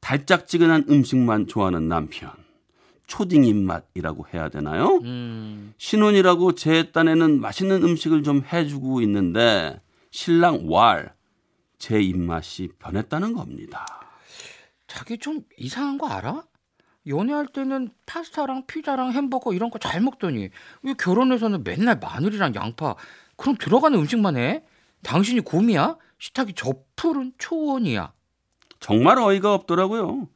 달짝지근한 0.00 0.86
음식만 0.88 1.46
좋아하는 1.48 1.88
남편. 1.88 2.30
초딩 3.10 3.44
입맛이라고 3.44 4.26
해야 4.32 4.48
되나요? 4.48 5.00
음. 5.02 5.74
신혼이라고 5.78 6.54
제 6.54 6.92
딴에는 6.92 7.40
맛있는 7.40 7.82
음식을 7.82 8.22
좀 8.22 8.42
해주고 8.50 9.00
있는데 9.02 9.80
신랑 10.12 10.70
왈. 10.70 11.12
제 11.78 12.00
입맛이 12.00 12.68
변했다는 12.78 13.32
겁니다. 13.32 13.84
자기 14.86 15.18
좀 15.18 15.40
이상한 15.58 15.98
거 15.98 16.06
알아? 16.06 16.44
연애할 17.08 17.46
때는 17.48 17.90
파스타랑 18.06 18.66
피자랑 18.66 19.12
햄버거 19.12 19.52
이런 19.54 19.70
거 19.70 19.78
잘 19.78 20.00
먹더니 20.02 20.50
왜 20.82 20.94
결혼해서는 20.94 21.64
맨날 21.64 21.98
마늘이랑 21.98 22.54
양파 22.54 22.94
그럼 23.36 23.56
들어가는 23.56 23.98
음식만 23.98 24.36
해? 24.36 24.62
당신이 25.02 25.40
곰이야? 25.40 25.96
식탁이 26.18 26.52
저 26.54 26.74
푸른 26.94 27.32
초원이야. 27.38 28.12
정말 28.78 29.18
어이가 29.18 29.52
없더라고요. 29.54 30.28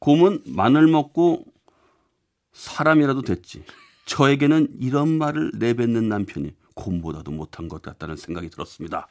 곰은 0.00 0.42
마늘 0.48 0.86
먹고 0.88 1.44
사람이라도 2.54 3.22
됐지. 3.22 3.64
저에게는 4.06 4.68
이런 4.80 5.18
말을 5.18 5.52
내뱉는 5.56 6.08
남편이 6.08 6.52
곰보다도 6.74 7.30
못한 7.30 7.68
것 7.68 7.82
같다는 7.82 8.16
생각이 8.16 8.48
들었습니다. 8.50 9.08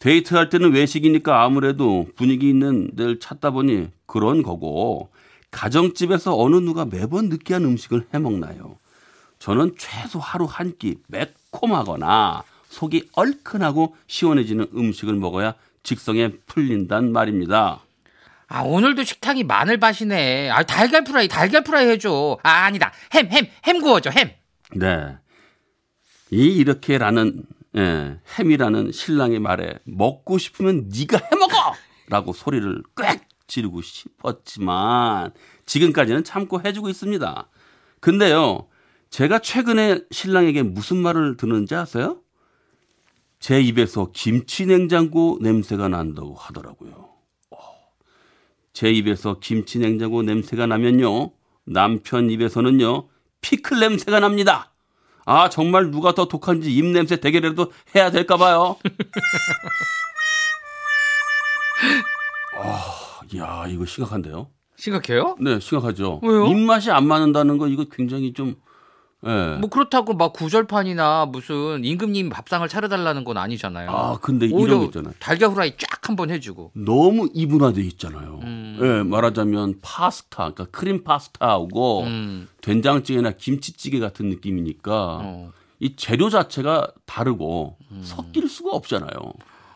데이트할 0.00 0.48
때는 0.48 0.72
외식이니까 0.72 1.44
아무래도 1.44 2.08
분위기 2.16 2.48
있는 2.48 2.94
데를 2.96 3.20
찾다 3.20 3.50
보니 3.50 3.88
그런 4.06 4.42
거고 4.42 5.10
가정집에서 5.50 6.38
어느 6.38 6.56
누가 6.56 6.84
매번 6.84 7.28
느끼한 7.28 7.64
음식을 7.64 8.06
해 8.14 8.18
먹나요? 8.18 8.78
저는 9.38 9.74
최소 9.78 10.18
하루 10.18 10.44
한 10.44 10.72
끼 10.78 10.96
매콤하거나 11.08 12.44
속이 12.68 13.10
얼큰하고 13.12 13.96
시원해지는 14.06 14.68
음식을 14.74 15.14
먹어야 15.14 15.54
직성에 15.82 16.32
풀린단 16.46 17.12
말입니다. 17.12 17.80
아 18.52 18.62
오늘도 18.62 19.04
식탁이 19.04 19.44
마늘밭이네. 19.44 20.50
아 20.50 20.64
달걀 20.64 21.04
프라이 21.04 21.28
달걀 21.28 21.62
프라이 21.62 21.88
해줘. 21.88 22.36
아 22.42 22.64
아니다 22.64 22.92
햄 23.14 23.30
햄 23.30 23.48
햄 23.64 23.80
구워줘 23.80 24.10
햄. 24.10 24.30
네. 24.74 25.16
이 26.32 26.46
이렇게라는 26.56 27.44
예, 27.76 28.18
햄이라는 28.38 28.90
신랑의 28.90 29.38
말에 29.38 29.74
먹고 29.84 30.38
싶으면 30.38 30.88
네가 30.88 31.18
해 31.18 31.36
먹어 31.38 31.54
라고 32.08 32.32
소리를 32.32 32.82
꽥 32.96 33.20
지르고 33.46 33.82
싶었지만 33.82 35.32
지금까지는 35.66 36.24
참고 36.24 36.60
해주고 36.64 36.88
있습니다. 36.88 37.48
근데요, 38.00 38.66
제가 39.10 39.38
최근에 39.40 40.00
신랑에게 40.10 40.62
무슨 40.64 40.96
말을 40.98 41.36
듣는지 41.36 41.74
아세요? 41.76 42.18
제 43.38 43.60
입에서 43.60 44.10
김치 44.12 44.66
냉장고 44.66 45.38
냄새가 45.40 45.88
난다고 45.88 46.34
하더라고요. 46.34 47.08
어, 48.70 48.72
제 48.72 48.90
입에서 48.90 49.38
김치 49.40 49.78
냉장고 49.78 50.22
냄새가 50.22 50.66
나면요, 50.66 51.32
남편 51.64 52.30
입에서는요, 52.30 53.08
피클 53.40 53.80
냄새가 53.80 54.20
납니다. 54.20 54.72
아, 55.26 55.48
정말 55.48 55.90
누가 55.90 56.14
더 56.14 56.26
독한지 56.26 56.72
입 56.74 56.84
냄새 56.86 57.16
대결이라도 57.16 57.72
해야 57.94 58.10
될까 58.10 58.36
봐요. 58.36 58.76
아, 62.56 63.20
야, 63.36 63.66
이거 63.68 63.84
심각한데요? 63.84 64.48
심각해요? 64.76 65.36
네, 65.40 65.60
심각하죠. 65.60 66.20
왜요? 66.22 66.46
입맛이 66.46 66.90
안 66.90 67.06
맞는다는 67.06 67.58
거 67.58 67.68
이거 67.68 67.84
굉장히 67.84 68.32
좀 68.32 68.56
예. 69.26 69.56
뭐 69.60 69.68
그렇다고 69.68 70.14
막 70.14 70.32
구절판이나 70.32 71.26
무슨 71.26 71.84
임금님 71.84 72.30
밥상을 72.30 72.66
차려달라는 72.68 73.24
건 73.24 73.36
아니잖아요. 73.36 73.90
아, 73.90 74.18
근데 74.20 74.46
이런 74.46 74.58
오히려 74.60 74.84
있잖아요. 74.84 75.12
달걀 75.18 75.50
후라이 75.50 75.76
쫙 75.76 76.08
한번 76.08 76.30
해주고. 76.30 76.72
너무 76.74 77.28
이분화돼 77.34 77.82
있잖아요. 77.82 78.40
음. 78.42 78.78
예, 78.80 79.02
말하자면 79.02 79.80
파스타, 79.82 80.52
그러니까 80.52 80.66
크림 80.70 81.04
파스타하고 81.04 82.02
음. 82.04 82.48
된장찌개나 82.62 83.32
김치찌개 83.32 84.00
같은 84.00 84.30
느낌이니까 84.30 85.20
어. 85.22 85.52
이 85.80 85.96
재료 85.96 86.30
자체가 86.30 86.88
다르고 87.06 87.76
음. 87.90 88.00
섞일 88.02 88.48
수가 88.48 88.70
없잖아요. 88.74 89.10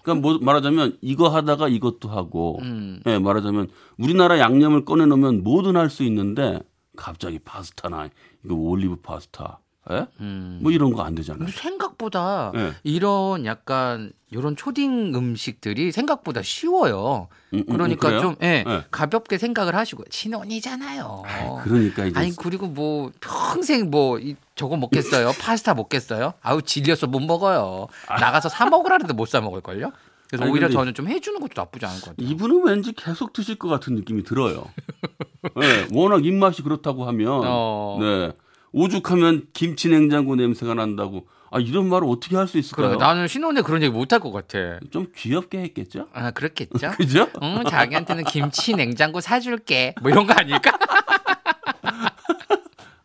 그러니까 0.03 0.27
뭐 0.27 0.39
말하자면 0.41 0.99
이거 1.01 1.29
하다가 1.29 1.69
이것도 1.69 2.09
하고, 2.11 2.59
음. 2.63 3.01
예, 3.07 3.19
말하자면 3.19 3.69
우리나라 3.99 4.39
양념을 4.39 4.85
꺼내 4.85 5.07
놓으면 5.07 5.43
뭐든 5.43 5.77
할 5.77 5.89
수 5.89 6.03
있는데 6.05 6.61
갑자기 6.97 7.39
파스타나 7.39 8.09
이거 8.45 8.55
올리브 8.55 8.97
파스타, 8.97 9.59
예? 9.91 10.07
음. 10.21 10.59
뭐 10.63 10.73
이런 10.73 10.93
거 10.93 11.03
안 11.03 11.15
되잖아요. 11.15 11.49
생각보다 11.49 12.53
네. 12.55 12.73
이런 12.85 13.45
약간 13.45 14.13
이런 14.31 14.57
초딩 14.57 15.15
음식들이 15.15 15.93
생각보다 15.93 16.43
쉬워요. 16.43 17.29
음, 17.53 17.59
음, 17.69 17.73
그러니까 17.73 18.09
그래요? 18.09 18.21
좀 18.21 18.37
예, 18.43 18.65
네. 18.67 18.85
가볍게 18.91 19.39
생각을 19.39 19.75
하시고 19.77 20.05
신혼이잖아요. 20.11 21.23
그러니까 21.65 22.05
이제 22.07 22.19
아니 22.19 22.35
그리고 22.37 22.67
뭐 22.67 23.11
평생 23.21 23.91
뭐 23.91 24.19
이, 24.19 24.37
저거 24.55 24.77
먹겠어요? 24.77 25.33
파스타 25.41 25.75
먹겠어요? 25.75 26.35
아우 26.41 26.63
질려서 26.63 27.07
못 27.07 27.21
먹어요. 27.21 27.87
나가서 28.09 28.49
사 28.49 28.67
먹으라는데 28.67 29.13
못 29.13 29.29
사 29.29 29.41
먹을 29.41 29.61
걸요. 29.61 29.93
그래서 30.37 30.53
오히려 30.53 30.68
저는 30.68 30.94
좀 30.94 31.09
해주는 31.09 31.38
것도 31.40 31.53
나쁘지 31.57 31.87
않을 31.87 32.01
것 32.01 32.11
같아요. 32.16 32.29
이분은 32.29 32.64
왠지 32.64 32.92
계속 32.92 33.33
드실 33.33 33.57
것 33.57 33.68
같은 33.68 33.94
느낌이 33.94 34.23
들어요. 34.25 34.64
네, 35.57 35.87
워낙 35.92 36.25
입맛이 36.25 36.62
그렇다고 36.62 37.07
하면, 37.07 37.42
어. 37.44 37.99
네, 38.01 38.33
오죽하면 38.73 39.47
김치 39.53 39.88
냉장고 39.88 40.35
냄새가 40.37 40.75
난다고. 40.75 41.27
아 41.51 41.61
이런 41.61 41.88
말을 41.88 42.09
어떻게 42.09 42.35
할 42.35 42.49
수 42.49 42.59
있을까요? 42.59 42.88
그래, 42.88 42.99
나는 42.99 43.29
신혼에 43.29 43.62
그런 43.62 43.81
얘기 43.83 43.92
못 43.92 44.12
할 44.12 44.18
것 44.18 44.33
같아. 44.33 44.81
좀 44.90 45.07
귀엽게 45.16 45.59
했겠죠? 45.59 46.09
아 46.12 46.33
그렇겠죠? 46.33 46.90
그죠? 46.99 47.29
응, 47.42 47.62
자기한테는 47.68 48.25
김치 48.25 48.75
냉장고 48.75 49.20
사줄게. 49.20 49.94
뭐 50.03 50.11
이런 50.11 50.27
거 50.27 50.33
아닐까? 50.35 50.77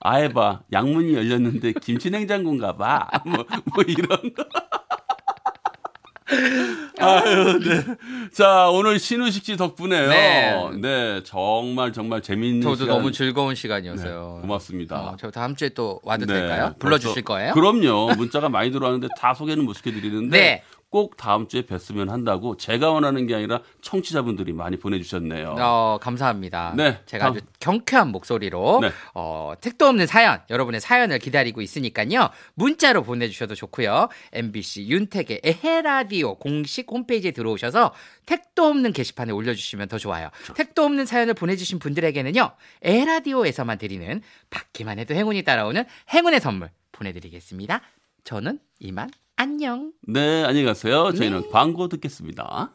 아해봐 0.02 0.62
양문이 0.72 1.14
열렸는데 1.14 1.74
김치 1.82 2.10
냉장고인가 2.10 2.76
봐. 2.78 3.08
뭐, 3.26 3.46
뭐 3.76 3.84
이런 3.88 4.08
거. 4.34 4.44
아유, 7.00 7.60
네. 7.60 7.86
자, 8.32 8.70
오늘 8.70 9.00
신우식 9.00 9.46
씨 9.46 9.58
덕분에요. 9.58 10.10
네. 10.10 10.70
네. 10.82 11.22
정말 11.24 11.92
정말 11.94 12.22
재밌는 12.22 12.62
저도 12.62 12.76
시간. 12.76 12.90
너무 12.98 13.12
즐거운 13.12 13.50
네, 13.50 13.56
시간이었어요. 13.56 14.40
고맙습니다. 14.42 15.00
어, 15.00 15.16
저 15.20 15.32
다음 15.32 15.56
주에 15.56 15.70
또 15.70 16.00
와도 16.04 16.26
네. 16.26 16.34
될까요? 16.34 16.76
불러 16.80 16.98
주실 16.98 17.24
벌써- 17.24 17.26
거예요? 17.26 17.54
그럼요. 17.54 18.16
문자가 18.16 18.50
많이 18.50 18.72
들어왔는데 18.72 19.08
다 19.18 19.34
소개는 19.34 19.66
못 19.66 19.74
시켜 19.74 19.92
드리는데 19.92 20.38
네. 20.38 20.64
꼭 20.90 21.18
다음 21.18 21.48
주에 21.48 21.62
뵀으면 21.64 22.10
한다고 22.10 22.58
제가 22.58 22.92
원하는 22.92 23.28
게 23.28 23.36
아니라 23.36 23.62
청취자분들이 23.82 24.54
많이 24.54 24.78
보내주셨네요. 24.78 25.56
어, 25.60 26.00
감사합니다. 26.02 26.74
네, 26.76 27.00
제가 27.06 27.26
다음. 27.26 27.38
아주 27.38 27.46
경쾌한 27.60 28.10
목소리로 28.12 28.80
네. 28.82 28.90
어, 29.14 29.54
택도 29.62 29.86
없는 29.86 30.08
사연, 30.08 30.42
여러분의 30.50 30.82
사연을 30.82 31.20
기다리고 31.20 31.62
있으니까요. 31.62 32.30
문자로 32.56 33.04
보내주셔도 33.04 33.54
좋고요. 33.54 34.10
MBC 34.34 34.88
윤택의 34.88 35.42
에헤라디오 35.44 36.36
공식 36.40 36.90
홈페이지에 36.90 37.32
들어오셔서 37.32 37.94
택도 38.26 38.66
없는 38.66 38.92
게시판에 38.94 39.32
올려주시면 39.32 39.90
더 39.90 40.00
좋아요. 40.00 40.30
택도 40.56 40.84
없는 40.84 41.06
사연을 41.06 41.36
보내주신 41.36 41.78
분들에게는요. 41.78 42.52
에헤라디오에서만 42.82 43.78
드리는 43.78 44.22
받기만 44.50 44.98
해도 44.98 45.14
행운이 45.14 45.44
따라오는 45.44 45.84
행운의 46.12 46.40
선물 46.40 46.72
보내드리겠습니다. 46.92 47.82
저는 48.24 48.60
이만 48.80 49.10
안녕. 49.42 49.94
네, 50.06 50.44
안녕히 50.44 50.66
가세요. 50.66 51.14
저희는 51.14 51.50
광고 51.50 51.88
듣겠습니다. 51.88 52.74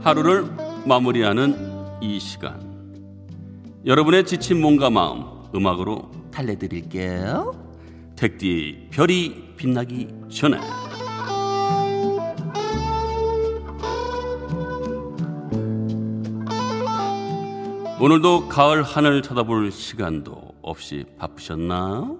하루를 0.00 0.46
마무리하는 0.84 1.54
이 2.02 2.18
시간. 2.18 2.60
여러분의 3.86 4.26
지친 4.26 4.60
몸과 4.60 4.90
마음 4.90 5.22
음악으로 5.54 6.10
달래드릴게요. 6.32 7.54
택디 8.16 8.88
별이 8.90 9.54
빛나기 9.56 10.08
전에. 10.28 10.58
오늘도 18.00 18.48
가을 18.48 18.82
하늘 18.82 19.22
쳐다볼 19.22 19.70
시간도 19.70 20.56
없이 20.62 21.04
바쁘셨나? 21.16 22.12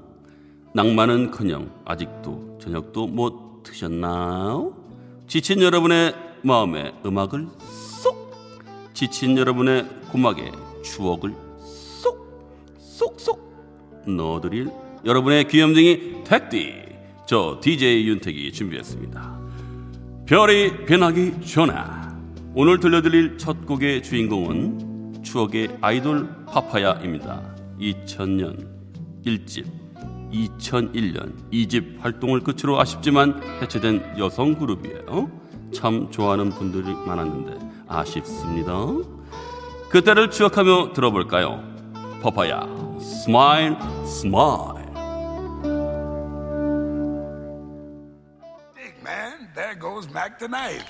낭만은 0.72 1.32
커녕 1.32 1.68
아직도 1.84 2.58
저녁도 2.62 3.08
못 3.08 3.64
드셨나요? 3.64 4.72
지친 5.26 5.60
여러분의 5.60 6.14
마음에 6.42 6.92
음악을 7.04 7.48
쏙 7.58 8.32
지친 8.94 9.37
여러분의 9.37 9.84
고막에 10.12 10.52
추억을 10.84 11.34
쏙 11.58 12.76
쏙쏙 12.78 14.04
넣어드릴 14.06 14.70
여러분의 15.04 15.48
귀염둥이 15.48 16.22
택디 16.22 16.72
저 17.26 17.58
DJ 17.60 18.06
윤택이 18.06 18.52
준비했습니다. 18.52 19.40
별이 20.26 20.87
변하기 20.87 21.44
전에 21.44 21.74
오늘 22.54 22.78
들려드릴 22.78 23.38
첫 23.38 23.66
곡의 23.66 24.04
주인공은 24.04 24.93
추억의 25.24 25.78
아이돌 25.80 26.46
파파야입니다. 26.46 27.42
2000년 27.80 28.68
1집, 29.26 29.66
2001년 30.32 31.50
2집 31.50 32.00
활동을 32.00 32.40
끝으로 32.40 32.78
아쉽지만 32.78 33.42
해체된 33.60 34.18
여성 34.18 34.54
그룹이에요. 34.54 35.30
참 35.74 36.10
좋아하는 36.10 36.50
분들이 36.50 36.94
많았는데 36.94 37.58
아쉽습니다. 37.88 38.72
그때를 39.88 40.30
추억하며 40.30 40.92
들어볼까요? 40.92 41.64
파파야, 42.22 42.66
스마일, 43.00 43.76
스마일. 44.06 44.84
Goes 49.80 50.08
Mac 50.08 50.38
the 50.38 50.48
knife. 50.48 50.84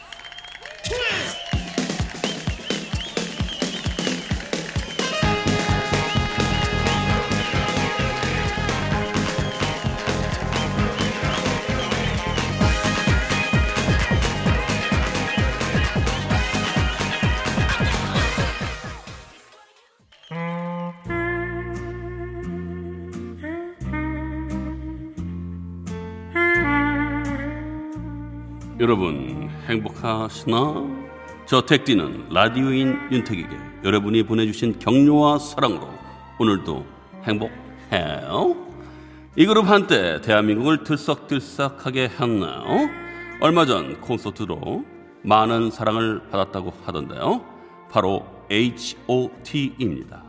여러분 28.85 29.49
행복하시나? 29.67 30.75
저 31.47 31.65
택디는 31.65 32.29
라디오인 32.29 32.99
윤택에게 33.11 33.49
여러분이 33.83 34.25
보내주신 34.25 34.79
격려와 34.79 35.39
사랑으로 35.39 35.89
오늘도 36.39 36.85
행복해요. 37.23 38.55
이 39.37 39.47
그룹 39.47 39.71
한때 39.71 40.21
대한민국을 40.21 40.85
들썩들썩하게 40.85 42.11
했나요? 42.21 42.91
얼마 43.41 43.65
전 43.65 44.03
콘서트로 44.03 44.85
많은 45.23 45.71
사랑을 45.71 46.29
받았다고 46.29 46.75
하던데요. 46.85 47.43
바로 47.91 48.27
H.O.T.입니다. 48.51 50.25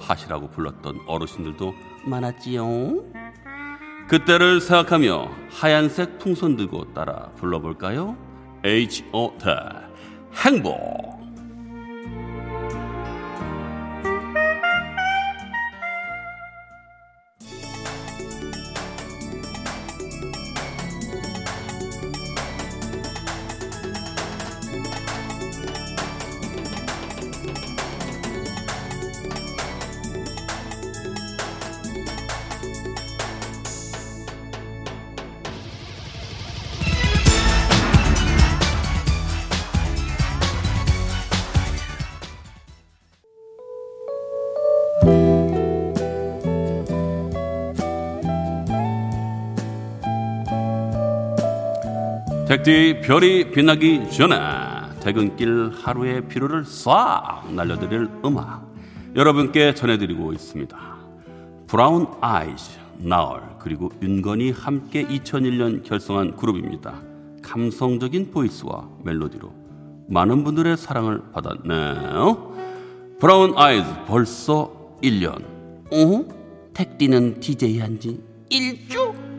하시라고 0.00 0.50
불렀던 0.50 1.02
어르신들도 1.06 1.72
많았지요. 2.06 3.09
그때를 4.10 4.60
생각하며 4.60 5.30
하얀색 5.52 6.18
풍선 6.18 6.56
들고 6.56 6.92
따라 6.94 7.30
불러볼까요? 7.36 8.16
H.O.T. 8.64 9.46
행복. 10.34 11.19
택디 52.50 53.02
별이 53.02 53.52
빛나기 53.52 54.10
전에 54.10 54.36
퇴근길 55.00 55.70
하루의 55.72 56.26
피로를 56.26 56.64
싹 56.64 57.44
날려드릴 57.48 58.08
음악 58.24 58.68
여러분께 59.14 59.72
전해드리고 59.72 60.32
있습니다. 60.32 60.76
브라운 61.68 62.08
아이즈, 62.20 62.72
나얼 62.98 63.40
그리고 63.60 63.92
윤건이 64.02 64.50
함께 64.50 65.04
2001년 65.04 65.84
결성한 65.84 66.34
그룹입니다. 66.34 67.00
감성적인 67.40 68.32
voice와 68.32 68.88
멜로디로 69.04 69.54
많은 70.08 70.42
분들의 70.42 70.76
사랑을 70.76 71.22
받았네요. 71.32 72.56
브라운 73.20 73.56
아이즈 73.56 73.86
벌써 74.08 74.72
1년. 75.04 75.44
어? 75.92 76.24
택디는 76.74 77.38
DJ 77.38 77.78
한지 77.78 78.20
1주? 78.50 79.30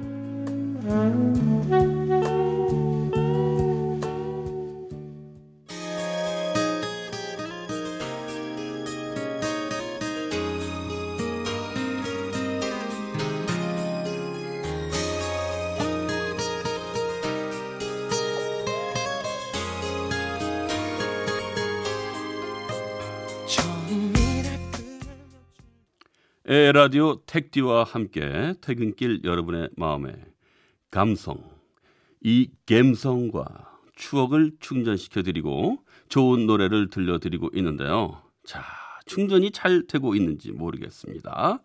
에 26.52 26.74
라디오 26.74 27.22
택디와 27.28 27.86
함께 27.86 28.56
퇴근길 28.60 29.22
여러분의 29.24 29.70
마음에 29.78 30.14
감성, 30.90 31.42
이 32.20 32.50
감성과 32.68 33.80
추억을 33.96 34.52
충전시켜 34.60 35.24
드리고 35.24 35.78
좋은 36.10 36.48
노래를 36.48 36.90
들려드리고 36.90 37.52
있는데요. 37.54 38.22
자, 38.44 38.66
충전이 39.06 39.52
잘 39.52 39.88
되고 39.88 40.14
있는지 40.14 40.52
모르겠습니다. 40.52 41.64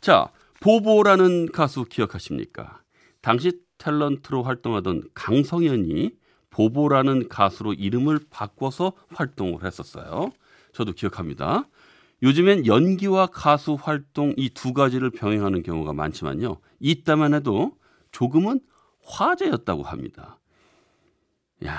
자, 0.00 0.30
보보라는 0.60 1.50
가수 1.50 1.84
기억하십니까? 1.86 2.80
당시 3.20 3.60
탤런트로 3.78 4.44
활동하던 4.44 5.02
강성현이 5.14 6.12
보보라는 6.50 7.26
가수로 7.26 7.72
이름을 7.72 8.20
바꿔서 8.30 8.92
활동을 9.08 9.64
했었어요. 9.64 10.30
저도 10.72 10.92
기억합니다. 10.92 11.66
요즘엔 12.22 12.66
연기와 12.66 13.26
가수 13.26 13.74
활동 13.80 14.34
이 14.36 14.50
두 14.50 14.72
가지를 14.72 15.10
병행하는 15.10 15.62
경우가 15.62 15.92
많지만요. 15.92 16.58
이때만 16.80 17.34
해도 17.34 17.76
조금은 18.10 18.60
화제였다고 19.04 19.82
합니다. 19.84 20.40
야, 21.64 21.74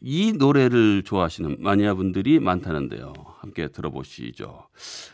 이 0.00 0.32
노래를 0.32 1.02
좋아하시는 1.02 1.56
마니아 1.60 1.94
분들이 1.94 2.40
많다는데요. 2.40 3.12
함께 3.38 3.68
들어보시죠. 3.68 4.68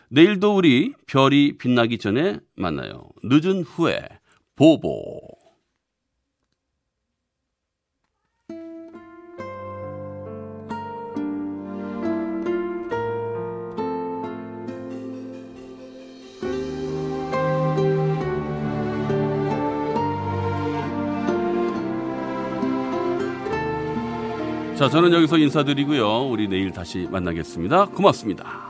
내일도 0.09 0.57
우리 0.57 0.95
별이 1.07 1.59
빛나기 1.59 1.99
전에 1.99 2.39
만나요. 2.57 3.09
늦은 3.23 3.63
후에 3.63 4.01
보보. 4.57 5.21
자, 24.81 24.89
저는 24.89 25.13
여기서 25.13 25.37
인사드리고요. 25.37 26.23
우리 26.31 26.49
내일 26.49 26.71
다시 26.71 27.07
만나겠습니다. 27.11 27.85
고맙습니다. 27.89 28.70